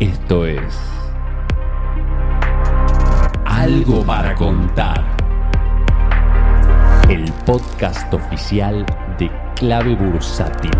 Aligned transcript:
Esto 0.00 0.46
es 0.46 0.62
Algo 3.44 4.04
para 4.06 4.32
contar. 4.36 5.04
El 7.10 7.24
podcast 7.44 8.14
oficial 8.14 8.86
de 9.18 9.28
Clave 9.56 9.96
Bursátil. 9.96 10.70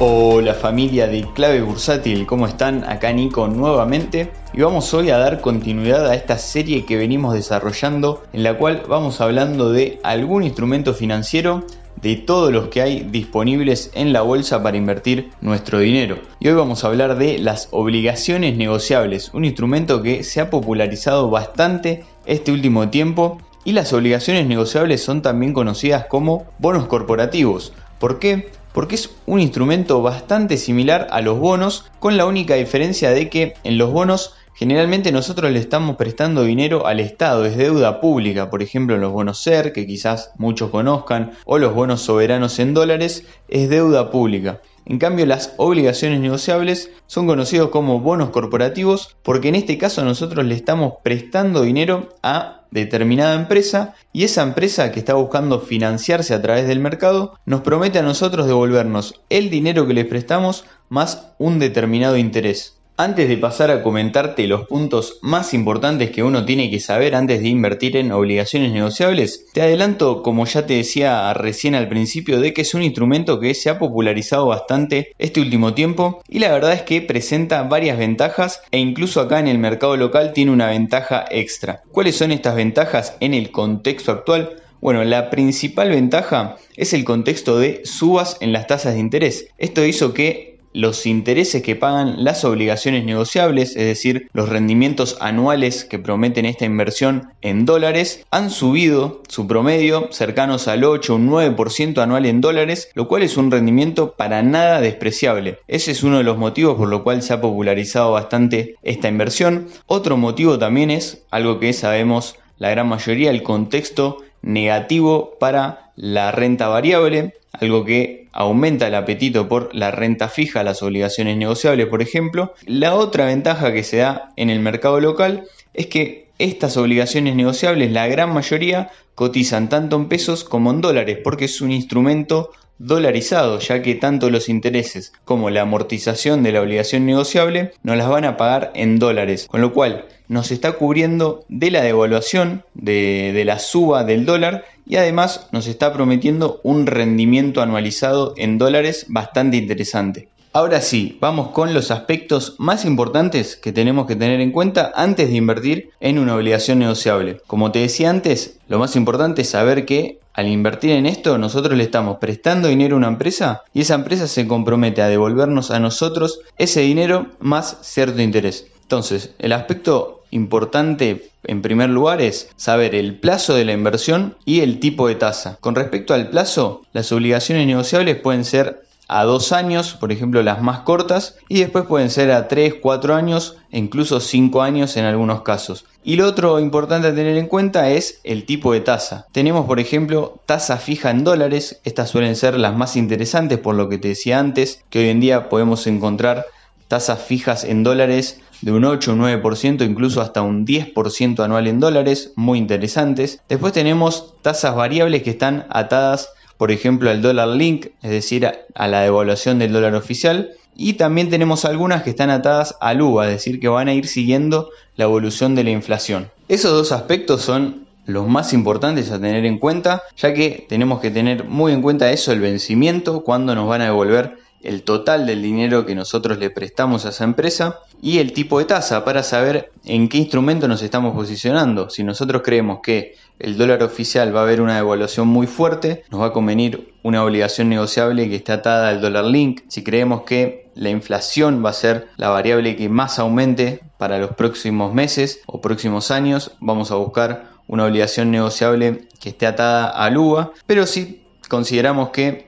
Hola 0.00 0.54
familia 0.54 1.06
de 1.06 1.28
Clave 1.32 1.62
Bursátil, 1.62 2.26
¿cómo 2.26 2.48
están? 2.48 2.82
Acá 2.82 3.12
Nico 3.12 3.46
nuevamente 3.46 4.32
y 4.52 4.62
vamos 4.62 4.92
hoy 4.94 5.10
a 5.10 5.18
dar 5.18 5.40
continuidad 5.40 6.08
a 6.08 6.16
esta 6.16 6.38
serie 6.38 6.84
que 6.84 6.96
venimos 6.96 7.34
desarrollando 7.34 8.24
en 8.32 8.42
la 8.42 8.58
cual 8.58 8.82
vamos 8.88 9.20
hablando 9.20 9.70
de 9.70 10.00
algún 10.02 10.42
instrumento 10.42 10.92
financiero 10.92 11.62
de 12.02 12.16
todos 12.16 12.52
los 12.52 12.68
que 12.68 12.82
hay 12.82 13.00
disponibles 13.00 13.90
en 13.94 14.12
la 14.12 14.22
bolsa 14.22 14.62
para 14.62 14.76
invertir 14.76 15.30
nuestro 15.40 15.80
dinero. 15.80 16.18
Y 16.40 16.48
hoy 16.48 16.54
vamos 16.54 16.84
a 16.84 16.88
hablar 16.88 17.18
de 17.18 17.38
las 17.38 17.68
obligaciones 17.70 18.56
negociables, 18.56 19.30
un 19.34 19.44
instrumento 19.44 20.02
que 20.02 20.22
se 20.22 20.40
ha 20.40 20.50
popularizado 20.50 21.30
bastante 21.30 22.04
este 22.26 22.52
último 22.52 22.88
tiempo 22.88 23.38
y 23.64 23.72
las 23.72 23.92
obligaciones 23.92 24.46
negociables 24.46 25.02
son 25.02 25.22
también 25.22 25.52
conocidas 25.52 26.06
como 26.06 26.46
bonos 26.58 26.86
corporativos. 26.86 27.72
¿Por 27.98 28.18
qué? 28.18 28.50
Porque 28.72 28.94
es 28.94 29.10
un 29.26 29.40
instrumento 29.40 30.00
bastante 30.02 30.56
similar 30.56 31.08
a 31.10 31.20
los 31.20 31.38
bonos, 31.38 31.86
con 31.98 32.16
la 32.16 32.26
única 32.26 32.54
diferencia 32.54 33.10
de 33.10 33.28
que 33.28 33.54
en 33.64 33.76
los 33.76 33.92
bonos 33.92 34.34
Generalmente 34.58 35.12
nosotros 35.12 35.52
le 35.52 35.60
estamos 35.60 35.94
prestando 35.94 36.42
dinero 36.42 36.84
al 36.88 36.98
Estado, 36.98 37.44
es 37.44 37.56
deuda 37.56 38.00
pública, 38.00 38.50
por 38.50 38.60
ejemplo 38.60 38.98
los 38.98 39.12
bonos 39.12 39.40
SER, 39.40 39.72
que 39.72 39.86
quizás 39.86 40.32
muchos 40.36 40.70
conozcan, 40.70 41.30
o 41.44 41.58
los 41.58 41.72
bonos 41.72 42.00
soberanos 42.00 42.58
en 42.58 42.74
dólares, 42.74 43.24
es 43.46 43.70
deuda 43.70 44.10
pública. 44.10 44.60
En 44.84 44.98
cambio, 44.98 45.26
las 45.26 45.54
obligaciones 45.58 46.18
negociables 46.18 46.90
son 47.06 47.28
conocidos 47.28 47.68
como 47.68 48.00
bonos 48.00 48.30
corporativos 48.30 49.16
porque 49.22 49.46
en 49.46 49.54
este 49.54 49.78
caso 49.78 50.04
nosotros 50.04 50.44
le 50.44 50.56
estamos 50.56 50.94
prestando 51.04 51.62
dinero 51.62 52.08
a 52.24 52.62
determinada 52.72 53.36
empresa 53.36 53.94
y 54.12 54.24
esa 54.24 54.42
empresa 54.42 54.90
que 54.90 54.98
está 54.98 55.14
buscando 55.14 55.60
financiarse 55.60 56.34
a 56.34 56.42
través 56.42 56.66
del 56.66 56.80
mercado 56.80 57.38
nos 57.46 57.60
promete 57.60 58.00
a 58.00 58.02
nosotros 58.02 58.48
devolvernos 58.48 59.20
el 59.30 59.50
dinero 59.50 59.86
que 59.86 59.94
le 59.94 60.04
prestamos 60.04 60.64
más 60.88 61.28
un 61.38 61.60
determinado 61.60 62.16
interés. 62.16 62.77
Antes 63.00 63.28
de 63.28 63.36
pasar 63.36 63.70
a 63.70 63.84
comentarte 63.84 64.48
los 64.48 64.66
puntos 64.66 65.20
más 65.22 65.54
importantes 65.54 66.10
que 66.10 66.24
uno 66.24 66.44
tiene 66.44 66.68
que 66.68 66.80
saber 66.80 67.14
antes 67.14 67.40
de 67.40 67.48
invertir 67.48 67.96
en 67.96 68.10
obligaciones 68.10 68.72
negociables, 68.72 69.46
te 69.52 69.62
adelanto, 69.62 70.24
como 70.24 70.46
ya 70.46 70.66
te 70.66 70.74
decía 70.74 71.32
recién 71.32 71.76
al 71.76 71.88
principio, 71.88 72.40
de 72.40 72.52
que 72.52 72.62
es 72.62 72.74
un 72.74 72.82
instrumento 72.82 73.38
que 73.38 73.54
se 73.54 73.70
ha 73.70 73.78
popularizado 73.78 74.46
bastante 74.46 75.12
este 75.20 75.40
último 75.40 75.74
tiempo 75.74 76.24
y 76.28 76.40
la 76.40 76.50
verdad 76.50 76.72
es 76.72 76.82
que 76.82 77.00
presenta 77.00 77.62
varias 77.62 77.98
ventajas 77.98 78.62
e 78.72 78.80
incluso 78.80 79.20
acá 79.20 79.38
en 79.38 79.46
el 79.46 79.58
mercado 79.58 79.96
local 79.96 80.32
tiene 80.32 80.50
una 80.50 80.66
ventaja 80.66 81.24
extra. 81.30 81.84
¿Cuáles 81.92 82.16
son 82.16 82.32
estas 82.32 82.56
ventajas 82.56 83.16
en 83.20 83.32
el 83.32 83.52
contexto 83.52 84.10
actual? 84.10 84.56
Bueno, 84.80 85.04
la 85.04 85.30
principal 85.30 85.90
ventaja 85.90 86.56
es 86.76 86.92
el 86.92 87.04
contexto 87.04 87.60
de 87.60 87.82
subas 87.84 88.38
en 88.40 88.52
las 88.52 88.66
tasas 88.66 88.94
de 88.94 89.00
interés. 89.00 89.48
Esto 89.58 89.84
hizo 89.84 90.14
que 90.14 90.47
los 90.72 91.06
intereses 91.06 91.62
que 91.62 91.76
pagan 91.76 92.24
las 92.24 92.44
obligaciones 92.44 93.04
negociables, 93.04 93.70
es 93.70 93.86
decir, 93.86 94.28
los 94.32 94.48
rendimientos 94.48 95.16
anuales 95.20 95.84
que 95.84 95.98
prometen 95.98 96.46
esta 96.46 96.64
inversión 96.64 97.30
en 97.40 97.64
dólares, 97.64 98.24
han 98.30 98.50
subido 98.50 99.22
su 99.28 99.46
promedio 99.46 100.08
cercanos 100.10 100.68
al 100.68 100.84
8 100.84 101.12
o 101.12 101.16
un 101.16 101.30
9% 101.30 101.98
anual 102.02 102.26
en 102.26 102.40
dólares, 102.40 102.90
lo 102.94 103.08
cual 103.08 103.22
es 103.22 103.36
un 103.36 103.50
rendimiento 103.50 104.14
para 104.16 104.42
nada 104.42 104.80
despreciable. 104.80 105.58
Ese 105.68 105.92
es 105.92 106.02
uno 106.02 106.18
de 106.18 106.24
los 106.24 106.38
motivos 106.38 106.76
por 106.76 106.88
lo 106.88 107.02
cual 107.02 107.22
se 107.22 107.32
ha 107.32 107.40
popularizado 107.40 108.12
bastante 108.12 108.76
esta 108.82 109.08
inversión. 109.08 109.68
Otro 109.86 110.16
motivo 110.16 110.58
también 110.58 110.90
es 110.90 111.24
algo 111.30 111.58
que 111.58 111.72
sabemos 111.72 112.36
la 112.58 112.70
gran 112.70 112.88
mayoría, 112.88 113.30
el 113.30 113.42
contexto 113.42 114.18
negativo 114.42 115.36
para 115.38 115.87
la 115.98 116.30
renta 116.30 116.68
variable, 116.68 117.34
algo 117.52 117.84
que 117.84 118.28
aumenta 118.32 118.86
el 118.86 118.94
apetito 118.94 119.48
por 119.48 119.74
la 119.74 119.90
renta 119.90 120.28
fija, 120.28 120.62
las 120.62 120.80
obligaciones 120.80 121.36
negociables, 121.36 121.88
por 121.88 122.02
ejemplo. 122.02 122.54
La 122.66 122.94
otra 122.94 123.26
ventaja 123.26 123.72
que 123.72 123.82
se 123.82 123.96
da 123.98 124.30
en 124.36 124.48
el 124.48 124.60
mercado 124.60 125.00
local 125.00 125.48
es 125.74 125.88
que 125.88 126.28
estas 126.38 126.76
obligaciones 126.76 127.34
negociables, 127.34 127.90
la 127.90 128.06
gran 128.06 128.32
mayoría, 128.32 128.90
cotizan 129.16 129.68
tanto 129.68 129.96
en 129.96 130.06
pesos 130.06 130.44
como 130.44 130.70
en 130.70 130.80
dólares, 130.80 131.18
porque 131.24 131.46
es 131.46 131.60
un 131.60 131.72
instrumento 131.72 132.52
dolarizado, 132.78 133.58
ya 133.58 133.82
que 133.82 133.96
tanto 133.96 134.30
los 134.30 134.48
intereses 134.48 135.12
como 135.24 135.50
la 135.50 135.62
amortización 135.62 136.44
de 136.44 136.52
la 136.52 136.62
obligación 136.62 137.06
negociable 137.06 137.72
nos 137.82 137.96
las 137.96 138.08
van 138.08 138.24
a 138.24 138.36
pagar 138.36 138.70
en 138.76 139.00
dólares, 139.00 139.48
con 139.50 139.60
lo 139.60 139.72
cual 139.72 140.06
nos 140.28 140.52
está 140.52 140.72
cubriendo 140.72 141.44
de 141.48 141.72
la 141.72 141.82
devaluación, 141.82 142.62
de, 142.74 143.32
de 143.34 143.44
la 143.44 143.58
suba 143.58 144.04
del 144.04 144.24
dólar 144.26 144.64
y 144.88 144.96
además 144.96 145.48
nos 145.52 145.68
está 145.68 145.92
prometiendo 145.92 146.60
un 146.64 146.86
rendimiento 146.86 147.60
anualizado 147.60 148.34
en 148.36 148.58
dólares 148.58 149.06
bastante 149.08 149.58
interesante. 149.58 150.28
Ahora 150.54 150.80
sí, 150.80 151.18
vamos 151.20 151.48
con 151.48 151.74
los 151.74 151.90
aspectos 151.90 152.56
más 152.58 152.86
importantes 152.86 153.54
que 153.54 153.70
tenemos 153.70 154.06
que 154.06 154.16
tener 154.16 154.40
en 154.40 154.50
cuenta 154.50 154.90
antes 154.96 155.28
de 155.28 155.36
invertir 155.36 155.90
en 156.00 156.18
una 156.18 156.34
obligación 156.34 156.78
negociable. 156.78 157.42
Como 157.46 157.70
te 157.70 157.80
decía 157.80 158.08
antes, 158.08 158.58
lo 158.66 158.78
más 158.78 158.96
importante 158.96 159.42
es 159.42 159.50
saber 159.50 159.84
que 159.84 160.20
al 160.32 160.48
invertir 160.48 160.92
en 160.92 161.04
esto 161.04 161.36
nosotros 161.36 161.76
le 161.76 161.84
estamos 161.84 162.16
prestando 162.16 162.68
dinero 162.68 162.94
a 162.94 162.98
una 162.98 163.08
empresa 163.08 163.62
y 163.74 163.82
esa 163.82 163.94
empresa 163.94 164.26
se 164.26 164.48
compromete 164.48 165.02
a 165.02 165.08
devolvernos 165.08 165.70
a 165.70 165.80
nosotros 165.80 166.40
ese 166.56 166.80
dinero 166.80 167.26
más 167.40 167.76
cierto 167.82 168.22
interés. 168.22 168.66
Entonces, 168.82 169.34
el 169.38 169.52
aspecto 169.52 170.17
importante 170.30 171.30
en 171.44 171.62
primer 171.62 171.90
lugar 171.90 172.20
es 172.20 172.50
saber 172.56 172.94
el 172.94 173.18
plazo 173.18 173.54
de 173.54 173.64
la 173.64 173.72
inversión 173.72 174.36
y 174.44 174.60
el 174.60 174.80
tipo 174.80 175.08
de 175.08 175.14
tasa. 175.14 175.58
Con 175.60 175.74
respecto 175.74 176.14
al 176.14 176.30
plazo, 176.30 176.82
las 176.92 177.10
obligaciones 177.12 177.66
negociables 177.66 178.16
pueden 178.16 178.44
ser 178.44 178.82
a 179.08 179.24
dos 179.24 179.52
años, 179.52 179.94
por 179.94 180.12
ejemplo 180.12 180.42
las 180.42 180.60
más 180.60 180.80
cortas, 180.80 181.36
y 181.48 181.60
después 181.60 181.86
pueden 181.86 182.10
ser 182.10 182.30
a 182.30 182.46
3, 182.46 182.74
4 182.82 183.14
años 183.14 183.56
e 183.72 183.78
incluso 183.78 184.20
5 184.20 184.60
años 184.60 184.96
en 184.98 185.06
algunos 185.06 185.42
casos. 185.42 185.86
Y 186.04 186.16
lo 186.16 186.26
otro 186.26 186.60
importante 186.60 187.08
a 187.08 187.14
tener 187.14 187.38
en 187.38 187.46
cuenta 187.46 187.88
es 187.90 188.20
el 188.22 188.44
tipo 188.44 188.72
de 188.72 188.80
tasa. 188.80 189.26
Tenemos 189.32 189.66
por 189.66 189.80
ejemplo 189.80 190.38
tasa 190.44 190.76
fija 190.76 191.10
en 191.10 191.24
dólares, 191.24 191.80
estas 191.84 192.10
suelen 192.10 192.36
ser 192.36 192.58
las 192.58 192.76
más 192.76 192.96
interesantes 192.96 193.58
por 193.58 193.74
lo 193.74 193.88
que 193.88 193.98
te 193.98 194.08
decía 194.08 194.38
antes, 194.38 194.84
que 194.90 195.00
hoy 195.00 195.08
en 195.08 195.20
día 195.20 195.48
podemos 195.48 195.86
encontrar 195.86 196.44
tasas 196.88 197.22
fijas 197.22 197.64
en 197.64 197.82
dólares 197.82 198.40
de 198.62 198.72
un 198.72 198.84
8 198.84 199.12
o 199.12 199.16
9%, 199.16 199.84
incluso 199.84 200.20
hasta 200.20 200.42
un 200.42 200.66
10% 200.66 201.44
anual 201.44 201.66
en 201.66 201.80
dólares, 201.80 202.32
muy 202.36 202.58
interesantes. 202.58 203.40
Después 203.48 203.72
tenemos 203.72 204.34
tasas 204.42 204.74
variables 204.74 205.22
que 205.22 205.30
están 205.30 205.66
atadas 205.70 206.30
por 206.58 206.72
ejemplo 206.72 207.08
al 207.08 207.22
dólar 207.22 207.48
link, 207.48 207.86
es 208.02 208.10
decir, 208.10 208.46
a 208.46 208.88
la 208.88 209.00
devaluación 209.00 209.58
del 209.58 209.72
dólar 209.72 209.94
oficial. 209.94 210.50
Y 210.76 210.94
también 210.94 211.30
tenemos 211.30 211.64
algunas 211.64 212.02
que 212.02 212.10
están 212.10 212.30
atadas 212.30 212.76
al 212.80 213.00
UVA, 213.00 213.26
es 213.26 213.32
decir, 213.32 213.60
que 213.60 213.68
van 213.68 213.88
a 213.88 213.94
ir 213.94 214.06
siguiendo 214.06 214.70
la 214.96 215.04
evolución 215.04 215.54
de 215.54 215.64
la 215.64 215.70
inflación. 215.70 216.30
Esos 216.48 216.72
dos 216.72 216.92
aspectos 216.92 217.42
son 217.42 217.86
los 218.06 218.26
más 218.26 218.52
importantes 218.52 219.10
a 219.10 219.20
tener 219.20 219.44
en 219.44 219.58
cuenta, 219.58 220.02
ya 220.16 220.34
que 220.34 220.66
tenemos 220.68 221.00
que 221.00 221.10
tener 221.10 221.44
muy 221.44 221.72
en 221.72 221.82
cuenta 221.82 222.10
eso, 222.10 222.32
el 222.32 222.40
vencimiento, 222.40 223.22
cuándo 223.22 223.54
nos 223.54 223.68
van 223.68 223.82
a 223.82 223.86
devolver 223.86 224.38
el 224.62 224.82
total 224.82 225.26
del 225.26 225.42
dinero 225.42 225.86
que 225.86 225.94
nosotros 225.94 226.38
le 226.38 226.50
prestamos 226.50 227.06
a 227.06 227.10
esa 227.10 227.24
empresa 227.24 227.80
y 228.02 228.18
el 228.18 228.32
tipo 228.32 228.58
de 228.58 228.64
tasa 228.64 229.04
para 229.04 229.22
saber 229.22 229.72
en 229.84 230.08
qué 230.08 230.18
instrumento 230.18 230.68
nos 230.68 230.82
estamos 230.82 231.14
posicionando. 231.14 231.90
Si 231.90 232.04
nosotros 232.04 232.42
creemos 232.44 232.80
que 232.82 233.16
el 233.38 233.56
dólar 233.56 233.82
oficial 233.82 234.34
va 234.34 234.40
a 234.40 234.42
haber 234.42 234.60
una 234.60 234.76
devaluación 234.76 235.28
muy 235.28 235.46
fuerte, 235.46 236.04
nos 236.10 236.20
va 236.20 236.26
a 236.26 236.32
convenir 236.32 236.92
una 237.02 237.24
obligación 237.24 237.68
negociable 237.68 238.28
que 238.28 238.36
esté 238.36 238.52
atada 238.52 238.88
al 238.88 239.00
dólar 239.00 239.24
link. 239.26 239.62
Si 239.68 239.84
creemos 239.84 240.22
que 240.22 240.70
la 240.74 240.90
inflación 240.90 241.64
va 241.64 241.70
a 241.70 241.74
ser 241.74 242.08
la 242.16 242.30
variable 242.30 242.76
que 242.76 242.88
más 242.88 243.18
aumente 243.18 243.80
para 243.96 244.18
los 244.18 244.32
próximos 244.32 244.92
meses 244.92 245.40
o 245.46 245.60
próximos 245.60 246.10
años, 246.10 246.52
vamos 246.60 246.90
a 246.90 246.96
buscar 246.96 247.50
una 247.66 247.84
obligación 247.84 248.30
negociable 248.30 249.06
que 249.20 249.28
esté 249.30 249.46
atada 249.46 249.88
al 249.88 250.16
UVA. 250.16 250.52
Pero 250.66 250.86
si 250.86 251.22
consideramos 251.48 252.10
que 252.10 252.47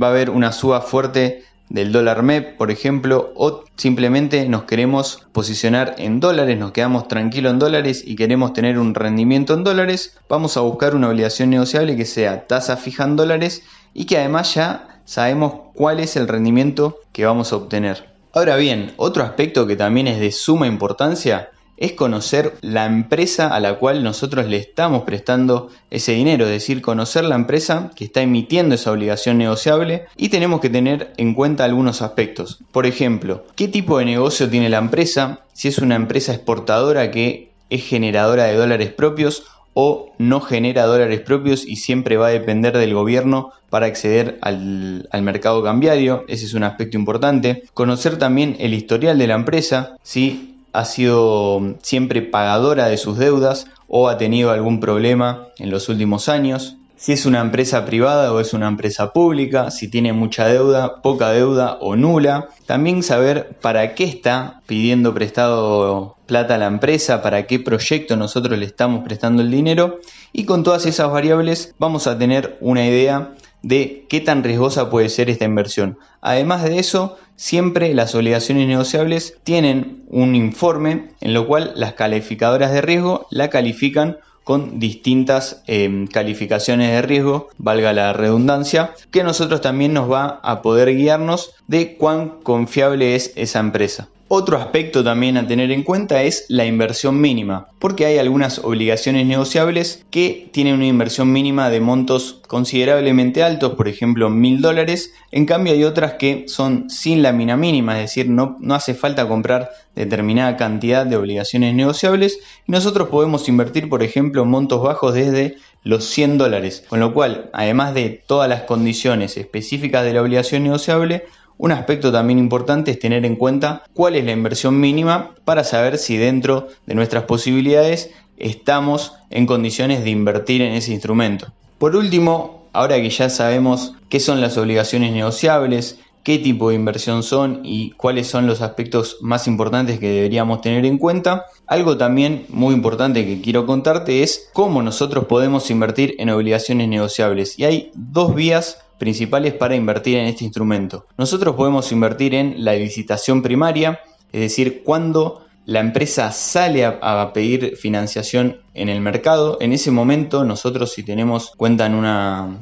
va 0.00 0.08
a 0.08 0.10
haber 0.10 0.30
una 0.30 0.52
suba 0.52 0.80
fuerte 0.80 1.44
del 1.70 1.92
dólar 1.92 2.22
MEP, 2.22 2.56
por 2.58 2.70
ejemplo, 2.70 3.32
o 3.36 3.64
simplemente 3.76 4.46
nos 4.48 4.64
queremos 4.64 5.26
posicionar 5.32 5.94
en 5.98 6.18
dólares, 6.18 6.58
nos 6.58 6.72
quedamos 6.72 7.06
tranquilos 7.06 7.52
en 7.52 7.60
dólares 7.60 8.02
y 8.04 8.16
queremos 8.16 8.52
tener 8.52 8.78
un 8.78 8.94
rendimiento 8.94 9.54
en 9.54 9.62
dólares, 9.62 10.18
vamos 10.28 10.56
a 10.56 10.60
buscar 10.60 10.96
una 10.96 11.08
obligación 11.08 11.50
negociable 11.50 11.96
que 11.96 12.04
sea 12.04 12.48
tasa 12.48 12.76
fija 12.76 13.04
en 13.04 13.16
dólares 13.16 13.62
y 13.94 14.04
que 14.04 14.18
además 14.18 14.52
ya 14.54 15.00
sabemos 15.04 15.70
cuál 15.74 16.00
es 16.00 16.16
el 16.16 16.26
rendimiento 16.26 16.98
que 17.12 17.24
vamos 17.24 17.52
a 17.52 17.56
obtener. 17.56 18.10
Ahora 18.32 18.56
bien, 18.56 18.92
otro 18.96 19.22
aspecto 19.22 19.66
que 19.66 19.76
también 19.76 20.08
es 20.08 20.18
de 20.20 20.32
suma 20.32 20.66
importancia 20.66 21.50
es 21.80 21.92
conocer 21.92 22.54
la 22.60 22.86
empresa 22.86 23.48
a 23.48 23.58
la 23.58 23.78
cual 23.78 24.04
nosotros 24.04 24.46
le 24.46 24.58
estamos 24.58 25.02
prestando 25.02 25.70
ese 25.90 26.12
dinero, 26.12 26.44
es 26.44 26.52
decir, 26.52 26.82
conocer 26.82 27.24
la 27.24 27.34
empresa 27.34 27.90
que 27.96 28.04
está 28.04 28.20
emitiendo 28.20 28.74
esa 28.76 28.92
obligación 28.92 29.38
negociable 29.38 30.04
y 30.16 30.28
tenemos 30.28 30.60
que 30.60 30.70
tener 30.70 31.12
en 31.16 31.34
cuenta 31.34 31.64
algunos 31.64 32.02
aspectos. 32.02 32.62
Por 32.70 32.86
ejemplo, 32.86 33.44
¿qué 33.56 33.66
tipo 33.66 33.98
de 33.98 34.04
negocio 34.04 34.48
tiene 34.48 34.68
la 34.68 34.78
empresa? 34.78 35.40
Si 35.54 35.68
es 35.68 35.78
una 35.78 35.96
empresa 35.96 36.32
exportadora 36.34 37.10
que 37.10 37.50
es 37.70 37.84
generadora 37.84 38.44
de 38.44 38.56
dólares 38.56 38.92
propios 38.92 39.44
o 39.72 40.12
no 40.18 40.40
genera 40.40 40.84
dólares 40.84 41.20
propios 41.20 41.66
y 41.66 41.76
siempre 41.76 42.16
va 42.16 42.26
a 42.26 42.30
depender 42.30 42.76
del 42.76 42.92
gobierno 42.92 43.52
para 43.70 43.86
acceder 43.86 44.38
al, 44.42 45.08
mercado 45.22 45.62
cambiario. 45.62 46.24
Ese 46.28 46.44
es 46.44 46.54
un 46.54 46.64
aspecto 46.64 46.98
importante. 46.98 47.62
Conocer 47.72 48.18
también 48.18 48.56
el 48.58 48.74
historial 48.74 49.16
de 49.16 49.28
la 49.28 49.34
empresa, 49.34 49.96
si 50.02 50.59
ha 50.72 50.84
sido 50.84 51.76
siempre 51.82 52.22
pagadora 52.22 52.86
de 52.86 52.96
sus 52.96 53.18
deudas 53.18 53.66
o 53.88 54.08
ha 54.08 54.18
tenido 54.18 54.50
algún 54.50 54.80
problema 54.80 55.48
en 55.58 55.70
los 55.70 55.88
últimos 55.88 56.28
años. 56.28 56.76
Si 56.96 57.12
es 57.12 57.24
una 57.24 57.40
empresa 57.40 57.86
privada 57.86 58.30
o 58.30 58.40
es 58.40 58.52
una 58.52 58.68
empresa 58.68 59.14
pública, 59.14 59.70
si 59.70 59.88
tiene 59.88 60.12
mucha 60.12 60.46
deuda, 60.46 61.00
poca 61.00 61.30
deuda 61.30 61.78
o 61.80 61.96
nula. 61.96 62.48
También 62.66 63.02
saber 63.02 63.56
para 63.62 63.94
qué 63.94 64.04
está 64.04 64.60
pidiendo 64.66 65.14
prestado 65.14 66.16
plata 66.26 66.56
a 66.56 66.58
la 66.58 66.66
empresa, 66.66 67.22
para 67.22 67.46
qué 67.46 67.58
proyecto 67.58 68.16
nosotros 68.16 68.58
le 68.58 68.66
estamos 68.66 69.02
prestando 69.02 69.40
el 69.40 69.50
dinero. 69.50 70.00
Y 70.34 70.44
con 70.44 70.62
todas 70.62 70.84
esas 70.84 71.10
variables 71.10 71.74
vamos 71.78 72.06
a 72.06 72.18
tener 72.18 72.58
una 72.60 72.84
idea 72.84 73.32
de 73.62 74.06
qué 74.08 74.20
tan 74.20 74.42
riesgosa 74.44 74.90
puede 74.90 75.08
ser 75.08 75.30
esta 75.30 75.44
inversión. 75.44 75.98
Además 76.20 76.64
de 76.64 76.78
eso, 76.78 77.16
siempre 77.36 77.94
las 77.94 78.14
obligaciones 78.14 78.68
negociables 78.68 79.38
tienen 79.44 80.04
un 80.08 80.34
informe 80.34 81.10
en 81.20 81.34
lo 81.34 81.46
cual 81.46 81.72
las 81.76 81.94
calificadoras 81.94 82.72
de 82.72 82.82
riesgo 82.82 83.26
la 83.30 83.50
califican 83.50 84.18
con 84.44 84.80
distintas 84.80 85.62
em, 85.66 86.06
calificaciones 86.06 86.90
de 86.90 87.02
riesgo, 87.02 87.50
valga 87.58 87.92
la 87.92 88.12
redundancia, 88.12 88.94
que 89.10 89.22
nosotros 89.22 89.60
también 89.60 89.92
nos 89.92 90.10
va 90.10 90.40
a 90.42 90.62
poder 90.62 90.96
guiarnos 90.96 91.52
de 91.68 91.96
cuán 91.96 92.40
confiable 92.42 93.14
es 93.14 93.32
esa 93.36 93.60
empresa. 93.60 94.08
Otro 94.32 94.58
aspecto 94.58 95.02
también 95.02 95.36
a 95.36 95.48
tener 95.48 95.72
en 95.72 95.82
cuenta 95.82 96.22
es 96.22 96.44
la 96.48 96.64
inversión 96.64 97.20
mínima, 97.20 97.66
porque 97.80 98.06
hay 98.06 98.18
algunas 98.18 98.60
obligaciones 98.60 99.26
negociables 99.26 100.06
que 100.08 100.48
tienen 100.52 100.74
una 100.74 100.86
inversión 100.86 101.32
mínima 101.32 101.68
de 101.68 101.80
montos 101.80 102.40
considerablemente 102.46 103.42
altos, 103.42 103.74
por 103.74 103.88
ejemplo 103.88 104.30
mil 104.30 104.60
dólares, 104.60 105.12
en 105.32 105.46
cambio 105.46 105.72
hay 105.72 105.82
otras 105.82 106.12
que 106.12 106.44
son 106.46 106.88
sin 106.90 107.24
la 107.24 107.32
mina 107.32 107.56
mínima, 107.56 107.96
es 107.96 108.02
decir, 108.02 108.30
no, 108.30 108.56
no 108.60 108.76
hace 108.76 108.94
falta 108.94 109.26
comprar 109.26 109.70
determinada 109.96 110.56
cantidad 110.56 111.04
de 111.04 111.16
obligaciones 111.16 111.74
negociables 111.74 112.38
y 112.68 112.70
nosotros 112.70 113.08
podemos 113.08 113.48
invertir, 113.48 113.88
por 113.88 114.04
ejemplo, 114.04 114.44
montos 114.44 114.80
bajos 114.80 115.12
desde 115.12 115.56
los 115.82 116.04
100 116.04 116.38
dólares, 116.38 116.84
con 116.88 117.00
lo 117.00 117.12
cual, 117.12 117.50
además 117.52 117.94
de 117.94 118.22
todas 118.26 118.48
las 118.48 118.62
condiciones 118.62 119.36
específicas 119.36 120.04
de 120.04 120.12
la 120.12 120.22
obligación 120.22 120.62
negociable, 120.62 121.24
un 121.60 121.72
aspecto 121.72 122.10
también 122.10 122.38
importante 122.38 122.90
es 122.90 122.98
tener 122.98 123.26
en 123.26 123.36
cuenta 123.36 123.82
cuál 123.92 124.16
es 124.16 124.24
la 124.24 124.32
inversión 124.32 124.80
mínima 124.80 125.34
para 125.44 125.62
saber 125.62 125.98
si 125.98 126.16
dentro 126.16 126.68
de 126.86 126.94
nuestras 126.94 127.24
posibilidades 127.24 128.10
estamos 128.38 129.12
en 129.28 129.44
condiciones 129.44 130.02
de 130.02 130.08
invertir 130.08 130.62
en 130.62 130.72
ese 130.72 130.92
instrumento. 130.92 131.52
Por 131.76 131.96
último, 131.96 132.64
ahora 132.72 132.96
que 132.96 133.10
ya 133.10 133.28
sabemos 133.28 133.94
qué 134.08 134.20
son 134.20 134.40
las 134.40 134.56
obligaciones 134.56 135.12
negociables, 135.12 135.98
qué 136.22 136.38
tipo 136.38 136.68
de 136.68 136.76
inversión 136.76 137.22
son 137.22 137.60
y 137.64 137.90
cuáles 137.92 138.26
son 138.26 138.46
los 138.46 138.60
aspectos 138.60 139.18
más 139.20 139.46
importantes 139.46 139.98
que 139.98 140.10
deberíamos 140.10 140.60
tener 140.60 140.84
en 140.84 140.98
cuenta. 140.98 141.46
Algo 141.66 141.96
también 141.96 142.46
muy 142.48 142.74
importante 142.74 143.24
que 143.24 143.40
quiero 143.40 143.66
contarte 143.66 144.22
es 144.22 144.50
cómo 144.52 144.82
nosotros 144.82 145.26
podemos 145.26 145.70
invertir 145.70 146.14
en 146.18 146.30
obligaciones 146.30 146.88
negociables. 146.88 147.58
Y 147.58 147.64
hay 147.64 147.90
dos 147.94 148.34
vías 148.34 148.78
principales 148.98 149.54
para 149.54 149.76
invertir 149.76 150.18
en 150.18 150.26
este 150.26 150.44
instrumento. 150.44 151.06
Nosotros 151.16 151.56
podemos 151.56 151.90
invertir 151.90 152.34
en 152.34 152.64
la 152.64 152.74
licitación 152.74 153.42
primaria, 153.42 154.00
es 154.32 154.40
decir, 154.40 154.82
cuando 154.84 155.42
la 155.66 155.80
empresa 155.80 156.32
sale 156.32 156.84
a, 156.84 157.32
pedir 157.32 157.76
financiación 157.76 158.58
en 158.74 158.88
el 158.88 159.00
mercado, 159.00 159.58
en 159.60 159.72
ese 159.72 159.90
momento 159.90 160.44
nosotros 160.44 160.92
si 160.92 161.02
tenemos 161.02 161.52
cuenta 161.56 161.86
en 161.86 161.94
una, 161.94 162.58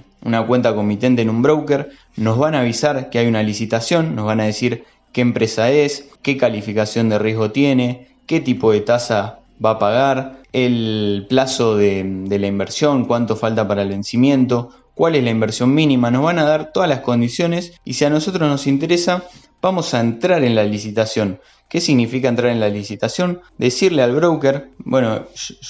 cuenta 0.46 0.74
comitente 0.74 1.22
en 1.22 1.30
un 1.30 1.42
broker, 1.42 1.90
nos 2.16 2.38
van 2.38 2.54
a 2.54 2.60
avisar 2.60 3.10
que 3.10 3.18
hay 3.18 3.26
una 3.26 3.42
licitación, 3.42 4.14
nos 4.14 4.26
van 4.26 4.40
a 4.40 4.44
decir 4.44 4.84
qué 5.12 5.20
empresa 5.20 5.70
es, 5.70 6.10
qué 6.22 6.36
calificación 6.36 7.08
de 7.08 7.18
riesgo 7.18 7.50
tiene, 7.50 8.08
qué 8.26 8.40
tipo 8.40 8.72
de 8.72 8.80
tasa 8.80 9.38
va 9.64 9.70
a 9.70 9.78
pagar, 9.78 10.42
el 10.52 11.26
plazo 11.28 11.76
de, 11.76 12.04
de 12.04 12.38
la 12.38 12.46
inversión, 12.46 13.04
cuánto 13.04 13.36
falta 13.36 13.66
para 13.68 13.82
el 13.82 13.88
vencimiento, 13.88 14.70
cuál 14.94 15.14
es 15.14 15.22
la 15.22 15.30
inversión 15.30 15.72
mínima, 15.74 16.10
nos 16.10 16.24
van 16.24 16.40
a 16.40 16.44
dar 16.44 16.72
todas 16.72 16.88
las 16.88 17.00
condiciones 17.00 17.72
y 17.84 17.94
si 17.94 18.04
a 18.04 18.10
nosotros 18.10 18.48
nos 18.48 18.66
interesa, 18.66 19.24
vamos 19.62 19.94
a 19.94 20.00
entrar 20.00 20.42
en 20.44 20.54
la 20.54 20.64
licitación. 20.64 21.40
¿Qué 21.68 21.82
significa 21.82 22.28
entrar 22.28 22.50
en 22.50 22.60
la 22.60 22.70
licitación? 22.70 23.42
Decirle 23.58 24.02
al 24.02 24.14
broker, 24.14 24.70
bueno, 24.78 25.26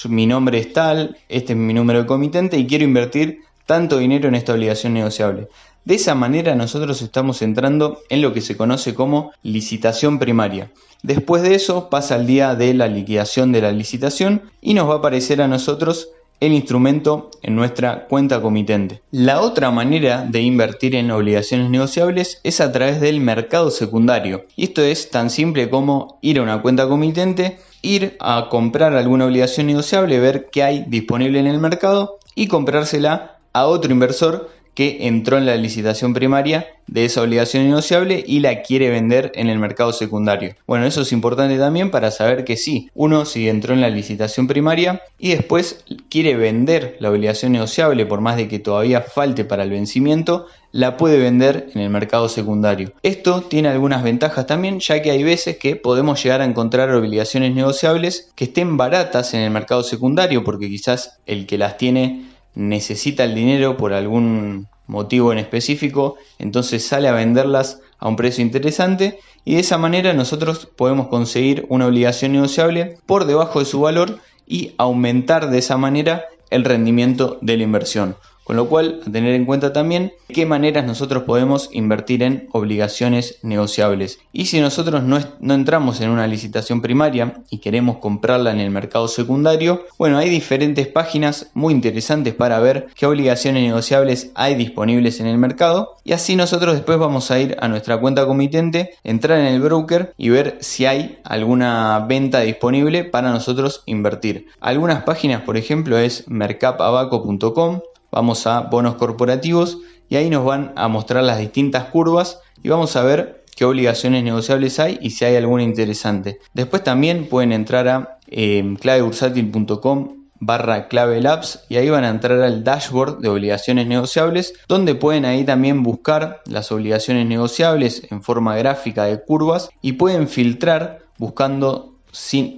mi 0.07 0.27
nombre 0.27 0.57
es 0.57 0.71
tal, 0.71 1.17
este 1.27 1.53
es 1.53 1.59
mi 1.59 1.73
número 1.73 1.99
de 1.99 2.05
comitente 2.05 2.57
y 2.57 2.67
quiero 2.67 2.85
invertir 2.85 3.41
tanto 3.65 3.97
dinero 3.97 4.29
en 4.29 4.35
esta 4.35 4.53
obligación 4.53 4.93
negociable. 4.93 5.49
De 5.83 5.95
esa 5.95 6.15
manera 6.15 6.55
nosotros 6.55 7.01
estamos 7.01 7.41
entrando 7.41 7.99
en 8.09 8.21
lo 8.21 8.33
que 8.33 8.39
se 8.39 8.55
conoce 8.55 8.95
como 8.95 9.33
licitación 9.43 10.19
primaria. 10.19 10.71
Después 11.03 11.41
de 11.43 11.55
eso 11.55 11.89
pasa 11.89 12.15
el 12.15 12.27
día 12.27 12.55
de 12.55 12.73
la 12.73 12.87
liquidación 12.87 13.51
de 13.51 13.61
la 13.61 13.73
licitación 13.73 14.43
y 14.61 14.75
nos 14.75 14.87
va 14.89 14.93
a 14.93 14.97
aparecer 14.97 15.41
a 15.41 15.49
nosotros 15.49 16.09
el 16.39 16.53
instrumento 16.53 17.31
en 17.41 17.55
nuestra 17.55 18.07
cuenta 18.07 18.41
comitente. 18.41 19.01
La 19.11 19.41
otra 19.41 19.71
manera 19.71 20.25
de 20.29 20.41
invertir 20.41 20.95
en 20.95 21.11
obligaciones 21.11 21.69
negociables 21.69 22.39
es 22.43 22.61
a 22.61 22.71
través 22.71 23.01
del 23.01 23.19
mercado 23.19 23.71
secundario. 23.71 24.45
Y 24.55 24.65
esto 24.65 24.81
es 24.81 25.09
tan 25.09 25.29
simple 25.29 25.69
como 25.69 26.17
ir 26.21 26.39
a 26.39 26.43
una 26.43 26.61
cuenta 26.61 26.87
comitente, 26.87 27.59
ir 27.81 28.15
a 28.19 28.47
comprar 28.49 28.93
alguna 28.93 29.25
obligación 29.25 29.67
negociable, 29.67 30.19
ver 30.19 30.49
qué 30.51 30.63
hay 30.63 30.85
disponible 30.87 31.39
en 31.39 31.47
el 31.47 31.59
mercado 31.59 32.19
y 32.35 32.47
comprársela 32.47 33.37
a 33.53 33.65
otro 33.65 33.91
inversor 33.91 34.49
que 34.73 35.07
entró 35.07 35.37
en 35.37 35.45
la 35.45 35.55
licitación 35.55 36.13
primaria 36.13 36.67
de 36.87 37.05
esa 37.05 37.21
obligación 37.21 37.67
negociable 37.67 38.23
y 38.25 38.39
la 38.39 38.61
quiere 38.61 38.89
vender 38.89 39.31
en 39.35 39.49
el 39.49 39.59
mercado 39.59 39.93
secundario. 39.93 40.55
Bueno, 40.65 40.85
eso 40.85 41.01
es 41.01 41.11
importante 41.11 41.57
también 41.57 41.91
para 41.91 42.11
saber 42.11 42.43
que 42.45 42.57
sí, 42.57 42.89
uno 42.93 43.25
si 43.25 43.47
entró 43.47 43.73
en 43.73 43.81
la 43.81 43.89
licitación 43.89 44.47
primaria 44.47 45.01
y 45.19 45.29
después 45.29 45.85
quiere 46.09 46.35
vender 46.35 46.97
la 46.99 47.11
obligación 47.11 47.51
negociable 47.51 48.05
por 48.05 48.21
más 48.21 48.37
de 48.37 48.47
que 48.47 48.59
todavía 48.59 49.01
falte 49.01 49.45
para 49.45 49.63
el 49.63 49.69
vencimiento, 49.69 50.47
la 50.71 50.97
puede 50.97 51.17
vender 51.17 51.69
en 51.73 51.81
el 51.81 51.89
mercado 51.89 52.29
secundario. 52.29 52.93
Esto 53.03 53.41
tiene 53.41 53.69
algunas 53.69 54.03
ventajas 54.03 54.45
también, 54.45 54.79
ya 54.79 55.01
que 55.01 55.11
hay 55.11 55.23
veces 55.23 55.57
que 55.57 55.75
podemos 55.75 56.23
llegar 56.23 56.41
a 56.41 56.45
encontrar 56.45 56.91
obligaciones 56.91 57.53
negociables 57.53 58.31
que 58.35 58.45
estén 58.45 58.77
baratas 58.77 59.33
en 59.33 59.41
el 59.41 59.51
mercado 59.51 59.83
secundario 59.83 60.43
porque 60.43 60.69
quizás 60.69 61.19
el 61.25 61.45
que 61.45 61.57
las 61.57 61.77
tiene 61.77 62.25
necesita 62.55 63.23
el 63.23 63.35
dinero 63.35 63.77
por 63.77 63.93
algún 63.93 64.67
motivo 64.87 65.31
en 65.31 65.37
específico, 65.37 66.15
entonces 66.39 66.85
sale 66.85 67.07
a 67.07 67.13
venderlas 67.13 67.81
a 67.99 68.07
un 68.07 68.15
precio 68.15 68.43
interesante 68.43 69.19
y 69.45 69.55
de 69.55 69.61
esa 69.61 69.77
manera 69.77 70.13
nosotros 70.13 70.67
podemos 70.75 71.07
conseguir 71.07 71.65
una 71.69 71.87
obligación 71.87 72.33
negociable 72.33 72.97
por 73.05 73.25
debajo 73.25 73.59
de 73.59 73.65
su 73.65 73.81
valor 73.81 74.19
y 74.47 74.73
aumentar 74.77 75.49
de 75.49 75.59
esa 75.59 75.77
manera 75.77 76.25
el 76.49 76.65
rendimiento 76.65 77.37
de 77.41 77.57
la 77.57 77.63
inversión. 77.63 78.15
Con 78.49 78.55
lo 78.55 78.67
cual, 78.67 79.01
a 79.05 79.11
tener 79.11 79.35
en 79.35 79.45
cuenta 79.45 79.73
también 79.73 80.11
qué 80.27 80.47
maneras 80.47 80.83
nosotros 80.83 81.21
podemos 81.21 81.69
invertir 81.71 82.23
en 82.23 82.49
obligaciones 82.51 83.37
negociables. 83.43 84.21
Y 84.33 84.47
si 84.47 84.59
nosotros 84.59 85.03
no, 85.03 85.19
no, 85.39 85.53
entramos 85.53 86.01
en 86.01 86.09
una 86.09 86.25
licitación 86.25 86.81
primaria 86.81 87.43
y 87.51 87.59
queremos 87.59 87.97
comprarla 87.97 88.49
en 88.49 88.59
el 88.59 88.71
mercado 88.71 89.07
secundario, 89.07 89.85
bueno, 89.99 90.17
hay 90.17 90.31
diferentes 90.31 90.87
páginas 90.87 91.51
muy 91.53 91.75
interesantes 91.75 92.33
para 92.33 92.59
ver 92.59 92.87
qué 92.95 93.05
obligaciones 93.05 93.61
negociables 93.61 94.31
hay 94.33 94.55
disponibles 94.55 95.19
en 95.19 95.27
el 95.27 95.37
mercado. 95.37 95.97
Y 96.03 96.13
así 96.13 96.35
nosotros 96.35 96.73
después 96.73 96.97
vamos 96.97 97.29
a 97.29 97.39
ir 97.39 97.55
a 97.61 97.67
nuestra 97.67 97.99
cuenta 97.99 98.25
comitente, 98.25 98.95
entrar 99.03 99.37
en 99.41 99.45
el 99.45 99.61
broker 99.61 100.15
y 100.17 100.29
ver 100.29 100.57
si 100.61 100.87
hay 100.87 101.19
alguna 101.23 102.03
venta 102.09 102.39
disponible 102.39 103.03
para 103.03 103.29
nosotros 103.29 103.83
invertir. 103.85 104.47
Algunas 104.59 105.03
páginas, 105.03 105.43
por 105.43 105.55
ejemplo, 105.55 105.99
es 105.99 106.27
mercapabaco.com 106.27 107.81
vamos 108.11 108.47
a 108.47 108.61
bonos 108.61 108.95
corporativos 108.95 109.79
y 110.09 110.15
ahí 110.15 110.29
nos 110.29 110.45
van 110.45 110.73
a 110.75 110.87
mostrar 110.87 111.23
las 111.23 111.39
distintas 111.39 111.85
curvas 111.85 112.39
y 112.63 112.69
vamos 112.69 112.95
a 112.95 113.03
ver 113.03 113.43
qué 113.55 113.65
obligaciones 113.65 114.23
negociables 114.23 114.79
hay 114.79 114.97
y 115.01 115.11
si 115.11 115.25
hay 115.25 115.35
alguna 115.35 115.63
interesante. 115.63 116.39
Después 116.53 116.83
también 116.83 117.27
pueden 117.27 117.51
entrar 117.51 117.87
a 117.87 118.19
eh, 118.27 118.75
clavebursátil.com 118.79 120.19
barra 120.39 120.87
clave 120.87 121.21
labs 121.21 121.65
y 121.67 121.75
ahí 121.75 121.89
van 121.89 122.05
a 122.05 122.09
entrar 122.09 122.41
al 122.41 122.63
dashboard 122.63 123.19
de 123.19 123.27
obligaciones 123.27 123.87
negociables 123.87 124.53
donde 124.67 124.95
pueden 124.95 125.25
ahí 125.25 125.43
también 125.43 125.83
buscar 125.83 126.41
las 126.45 126.71
obligaciones 126.71 127.27
negociables 127.27 128.03
en 128.09 128.23
forma 128.23 128.55
gráfica 128.55 129.03
de 129.03 129.21
curvas 129.21 129.69
y 129.81 129.93
pueden 129.93 130.29
filtrar 130.29 130.99
buscando 131.17 131.95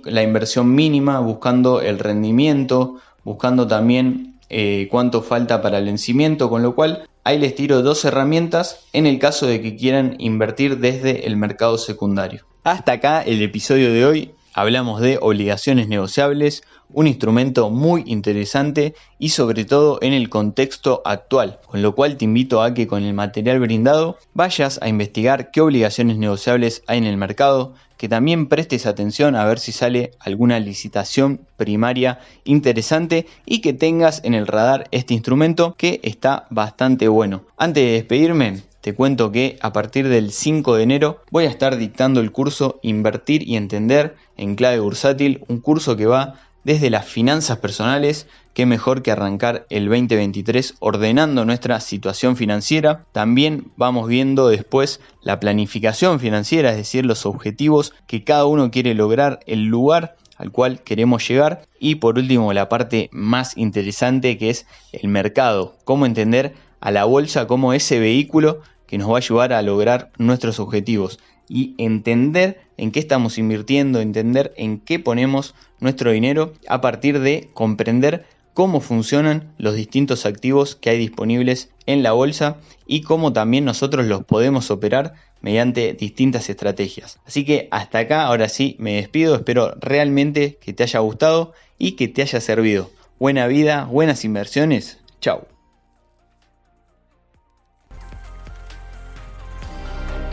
la 0.05 0.24
inversión 0.24 0.74
mínima, 0.74 1.20
buscando 1.20 1.81
el 1.81 2.00
rendimiento, 2.00 3.00
buscando 3.24 3.67
también 3.67 4.31
eh, 4.53 4.89
cuánto 4.91 5.22
falta 5.22 5.62
para 5.62 5.77
el 5.77 5.86
vencimiento, 5.86 6.50
con 6.50 6.62
lo 6.62 6.75
cual 6.75 7.08
ahí 7.24 7.39
les 7.39 7.55
tiro 7.55 7.81
dos 7.81 8.03
herramientas 8.03 8.86
en 8.91 9.08
el 9.08 9.17
caso 9.17 9.48
de 9.48 9.62
que 9.62 9.77
quieran 9.77 10.15
invertir 10.20 10.79
desde 10.79 11.25
el 11.25 11.38
mercado 11.38 11.77
secundario. 11.77 12.46
Hasta 12.65 12.91
acá 12.91 13.22
el 13.22 13.41
episodio 13.41 13.93
de 13.93 14.05
hoy. 14.05 14.31
Hablamos 14.53 15.00
de 15.00 15.17
obligaciones 15.22 15.88
negociables, 15.88 16.63
un 16.89 17.08
instrumento 17.08 17.70
muy 17.70 18.03
interesante 18.05 18.96
y 19.17 19.29
sobre 19.29 19.63
todo 19.63 19.98
en 20.01 20.12
el 20.12 20.29
contexto 20.29 21.01
actual, 21.05 21.60
con 21.65 21.81
lo 21.81 21.96
cual 21.96 22.17
te 22.17 22.25
invito 22.25 22.62
a 22.62 22.74
que 22.74 22.86
con 22.86 23.03
el 23.03 23.13
material 23.13 23.62
brindado 23.62 24.17
vayas 24.34 24.77
a 24.81 24.89
investigar 24.89 25.51
qué 25.51 25.62
obligaciones 25.62 26.17
negociables 26.17 26.84
hay 26.88 26.98
en 26.98 27.05
el 27.05 27.15
mercado, 27.15 27.75
que 27.96 28.10
también 28.10 28.48
prestes 28.48 28.88
atención 28.88 29.36
a 29.36 29.46
ver 29.46 29.58
si 29.58 29.72
sale 29.72 30.12
alguna 30.20 30.60
licitación 30.60 31.41
primaria 31.55 32.20
interesante 32.43 33.27
y 33.46 33.62
que 33.62 33.72
tengas 33.72 34.22
en 34.25 34.34
el 34.34 34.48
radar 34.48 34.89
este 34.91 35.13
instrumento 35.13 35.75
que 35.77 36.01
está 36.03 36.48
bastante 36.50 37.08
bueno. 37.08 37.43
Antes 37.58 37.86
de 37.86 37.91
despedirme, 37.91 38.63
te 38.82 38.94
cuento 38.94 39.32
que 39.32 39.58
a 39.62 39.72
partir 39.74 40.10
del 40.10 40.32
5 40.32 40.76
de 40.76 40.84
enero 40.84 41.22
voy 41.30 41.46
a 41.46 41.50
estar 41.50 41.78
dictando 41.78 42.20
el 42.20 42.32
curso 42.32 42.80
Invertir 42.82 43.48
y 43.48 43.56
Entender 43.56 44.16
en 44.38 44.56
clave 44.56 44.80
bursátil, 44.80 45.44
un 45.48 45.60
curso 45.60 45.96
que 45.96 46.08
va 46.08 46.36
desde 46.64 46.90
las 46.90 47.06
finanzas 47.06 47.58
personales, 47.58 48.28
qué 48.54 48.66
mejor 48.66 49.02
que 49.02 49.12
arrancar 49.12 49.66
el 49.70 49.88
2023 49.88 50.76
ordenando 50.80 51.46
nuestra 51.46 51.80
situación 51.80 52.36
financiera. 52.36 53.06
También 53.12 53.72
vamos 53.78 54.08
viendo 54.08 54.48
después 54.48 55.00
la 55.22 55.40
planificación 55.40 56.20
financiera, 56.20 56.72
es 56.72 56.78
decir, 56.78 57.06
los 57.06 57.26
objetivos 57.26 57.94
que 58.08 58.24
cada 58.24 58.46
uno 58.46 58.72
quiere 58.72 58.94
lograr, 58.94 59.40
el 59.48 59.66
lugar 59.66 60.18
al 60.38 60.52
cual 60.52 60.82
queremos 60.82 61.28
llegar 61.28 61.68
y 61.80 61.96
por 61.96 62.18
último 62.18 62.52
la 62.52 62.68
parte 62.68 63.10
más 63.12 63.58
interesante 63.58 64.40
que 64.40 64.50
es 64.50 64.66
el 64.92 65.08
mercado, 65.08 65.76
cómo 65.86 66.08
entender 66.08 66.56
a 66.82 66.92
la 66.92 67.06
bolsa 67.06 67.48
como 67.48 67.74
ese 67.74 68.00
vehículo 68.00 68.62
que 68.88 68.98
nos 68.98 69.10
va 69.10 69.16
a 69.16 69.18
ayudar 69.18 69.54
a 69.54 69.62
lograr 69.62 70.12
nuestros 70.18 70.60
objetivos 70.60 71.20
y 71.48 71.76
entender 71.78 72.62
en 72.78 72.92
qué 72.92 73.00
estamos 73.00 73.38
invirtiendo, 73.38 74.02
entender 74.02 74.54
en 74.58 74.80
qué 74.80 75.00
ponemos 75.00 75.56
nuestro 75.80 76.12
dinero 76.12 76.54
a 76.68 76.82
partir 76.82 77.20
de 77.20 77.50
comprender 77.54 78.26
cómo 78.54 78.82
funcionan 78.82 79.54
los 79.58 79.76
distintos 79.76 80.26
activos 80.26 80.76
que 80.76 80.90
hay 80.90 80.98
disponibles 80.98 81.70
en 81.86 82.04
la 82.04 82.12
bolsa 82.12 82.58
y 82.86 83.02
cómo 83.02 83.34
también 83.34 83.66
nosotros 83.66 84.06
los 84.06 84.24
podemos 84.26 84.72
operar 84.72 85.14
mediante 85.42 85.94
distintas 85.94 86.50
estrategias. 86.50 87.20
Así 87.26 87.46
que 87.46 87.68
hasta 87.72 88.00
acá, 88.00 88.24
ahora 88.24 88.50
sí, 88.50 88.76
me 88.80 88.96
despido, 88.96 89.36
espero 89.36 89.76
realmente 89.80 90.58
que 90.62 90.74
te 90.74 90.84
haya 90.84 91.00
gustado 91.00 91.54
y 91.78 91.94
que 91.94 92.08
te 92.08 92.22
haya 92.22 92.40
servido. 92.42 92.92
Buena 93.20 93.48
vida, 93.48 93.86
buenas 93.86 94.26
inversiones, 94.26 95.00
chao. 95.20 95.50